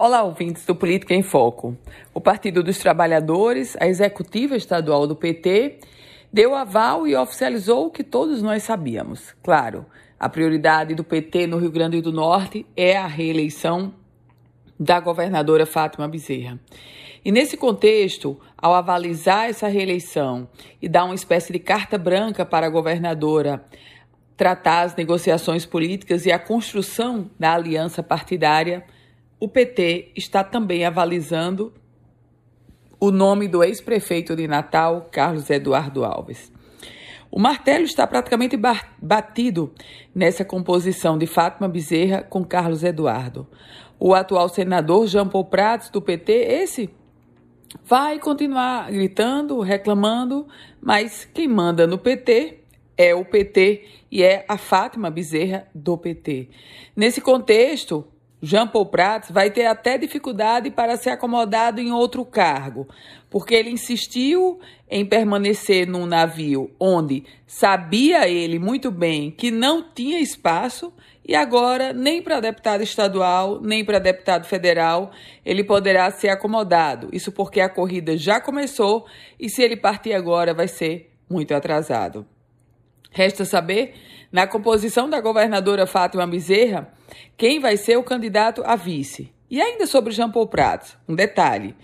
Olá, 0.00 0.22
ouvintes 0.22 0.64
do 0.64 0.76
Política 0.76 1.12
em 1.12 1.24
Foco. 1.24 1.76
O 2.14 2.20
Partido 2.20 2.62
dos 2.62 2.78
Trabalhadores, 2.78 3.76
a 3.80 3.88
executiva 3.88 4.54
estadual 4.54 5.08
do 5.08 5.16
PT, 5.16 5.80
deu 6.32 6.54
aval 6.54 7.04
e 7.04 7.16
oficializou 7.16 7.86
o 7.86 7.90
que 7.90 8.04
todos 8.04 8.40
nós 8.40 8.62
sabíamos. 8.62 9.34
Claro, 9.42 9.84
a 10.16 10.28
prioridade 10.28 10.94
do 10.94 11.02
PT 11.02 11.48
no 11.48 11.58
Rio 11.58 11.72
Grande 11.72 12.00
do 12.00 12.12
Norte 12.12 12.64
é 12.76 12.96
a 12.96 13.08
reeleição 13.08 13.92
da 14.78 15.00
governadora 15.00 15.66
Fátima 15.66 16.06
Bezerra. 16.06 16.60
E 17.24 17.32
nesse 17.32 17.56
contexto, 17.56 18.38
ao 18.56 18.74
avalizar 18.74 19.48
essa 19.48 19.66
reeleição 19.66 20.48
e 20.80 20.88
dar 20.88 21.06
uma 21.06 21.14
espécie 21.16 21.52
de 21.52 21.58
carta 21.58 21.98
branca 21.98 22.46
para 22.46 22.68
a 22.68 22.70
governadora 22.70 23.64
tratar 24.36 24.82
as 24.82 24.94
negociações 24.94 25.66
políticas 25.66 26.24
e 26.24 26.30
a 26.30 26.38
construção 26.38 27.28
da 27.36 27.52
aliança 27.52 28.00
partidária, 28.00 28.84
o 29.40 29.48
PT 29.48 30.12
está 30.16 30.42
também 30.42 30.84
avalizando 30.84 31.72
o 32.98 33.10
nome 33.10 33.46
do 33.46 33.62
ex-prefeito 33.62 34.34
de 34.34 34.48
Natal, 34.48 35.08
Carlos 35.12 35.48
Eduardo 35.48 36.04
Alves. 36.04 36.52
O 37.30 37.38
martelo 37.38 37.84
está 37.84 38.06
praticamente 38.06 38.58
batido 39.00 39.72
nessa 40.14 40.44
composição 40.44 41.16
de 41.16 41.26
Fátima 41.26 41.68
Bezerra 41.68 42.22
com 42.22 42.44
Carlos 42.44 42.82
Eduardo. 42.82 43.46
O 44.00 44.14
atual 44.14 44.48
senador 44.48 45.06
Jean 45.06 45.28
Paul 45.28 45.44
Prats, 45.44 45.90
do 45.90 46.00
PT, 46.00 46.32
esse 46.32 46.90
vai 47.84 48.18
continuar 48.18 48.90
gritando, 48.90 49.60
reclamando, 49.60 50.48
mas 50.80 51.24
quem 51.26 51.46
manda 51.46 51.86
no 51.86 51.98
PT 51.98 52.60
é 52.96 53.14
o 53.14 53.24
PT 53.24 53.84
e 54.10 54.22
é 54.22 54.44
a 54.48 54.56
Fátima 54.56 55.10
Bezerra 55.10 55.68
do 55.74 55.96
PT. 55.96 56.48
Nesse 56.96 57.20
contexto, 57.20 58.06
Jean 58.40 58.68
Paul 58.68 58.86
Prats 58.86 59.30
vai 59.30 59.50
ter 59.50 59.66
até 59.66 59.98
dificuldade 59.98 60.70
para 60.70 60.96
ser 60.96 61.10
acomodado 61.10 61.80
em 61.80 61.92
outro 61.92 62.24
cargo, 62.24 62.86
porque 63.28 63.54
ele 63.54 63.70
insistiu 63.70 64.60
em 64.88 65.04
permanecer 65.04 65.86
num 65.86 66.06
navio 66.06 66.70
onde 66.78 67.24
sabia 67.46 68.28
ele 68.28 68.58
muito 68.58 68.90
bem 68.90 69.30
que 69.30 69.50
não 69.50 69.82
tinha 69.82 70.20
espaço 70.20 70.92
e 71.26 71.34
agora 71.34 71.92
nem 71.92 72.22
para 72.22 72.40
deputado 72.40 72.82
estadual, 72.82 73.60
nem 73.60 73.84
para 73.84 73.98
deputado 73.98 74.46
federal 74.46 75.10
ele 75.44 75.64
poderá 75.64 76.10
ser 76.10 76.28
acomodado. 76.28 77.08
Isso 77.12 77.32
porque 77.32 77.60
a 77.60 77.68
corrida 77.68 78.16
já 78.16 78.40
começou 78.40 79.04
e 79.38 79.48
se 79.48 79.62
ele 79.62 79.76
partir 79.76 80.12
agora 80.12 80.54
vai 80.54 80.68
ser 80.68 81.10
muito 81.28 81.52
atrasado. 81.54 82.24
Resta 83.10 83.44
saber, 83.44 83.94
na 84.30 84.46
composição 84.46 85.08
da 85.08 85.20
governadora 85.20 85.86
Fátima 85.86 86.26
Bezerra, 86.26 86.92
quem 87.36 87.60
vai 87.60 87.76
ser 87.76 87.96
o 87.96 88.02
candidato 88.02 88.62
a 88.64 88.76
vice. 88.76 89.32
E 89.50 89.60
ainda 89.60 89.86
sobre 89.86 90.12
Jean 90.12 90.30
Paul 90.30 90.46
Prats, 90.46 90.96
um 91.08 91.14
detalhe. 91.14 91.74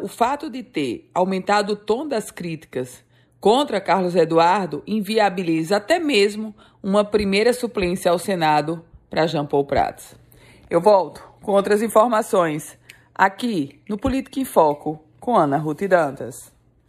O 0.00 0.08
fato 0.08 0.50
de 0.50 0.62
ter 0.62 1.10
aumentado 1.14 1.72
o 1.72 1.76
tom 1.76 2.06
das 2.06 2.30
críticas 2.30 3.04
contra 3.40 3.80
Carlos 3.80 4.14
Eduardo 4.14 4.82
inviabiliza 4.86 5.76
até 5.76 5.98
mesmo 5.98 6.54
uma 6.82 7.04
primeira 7.04 7.52
suplência 7.52 8.10
ao 8.10 8.18
Senado 8.18 8.84
para 9.08 9.26
Jean 9.26 9.46
Paul 9.46 9.64
Prats. 9.64 10.14
Eu 10.68 10.80
volto 10.80 11.22
com 11.42 11.52
outras 11.52 11.80
informações 11.82 12.78
aqui 13.14 13.80
no 13.88 13.96
Política 13.96 14.40
em 14.40 14.44
Foco 14.44 15.02
com 15.20 15.36
Ana 15.36 15.56
Ruth 15.56 15.82
Dantas. 15.82 16.52